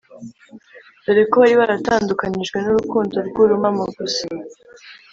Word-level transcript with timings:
dore 1.03 1.23
ko 1.31 1.35
bari 1.41 1.55
baratandukanijwe 1.61 2.57
n'urukundo 2.61 3.15
rw'urumamo 3.27 3.85
gusa 3.97 4.25